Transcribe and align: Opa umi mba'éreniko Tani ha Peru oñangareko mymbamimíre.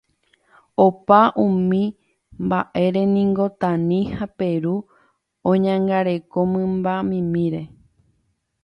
Opa 0.85 1.19
umi 1.45 1.83
mba'éreniko 2.45 3.45
Tani 3.61 3.99
ha 4.15 4.25
Peru 4.37 4.75
oñangareko 5.49 6.39
mymbamimíre. 6.51 7.61